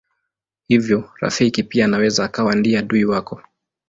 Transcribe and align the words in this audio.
Hivyo 0.67 1.11
rafiki 1.19 1.63
pia 1.63 1.85
anaweza 1.85 2.23
akawa 2.25 2.55
ndiye 2.55 2.79
adui 2.79 3.05
wako. 3.05 3.41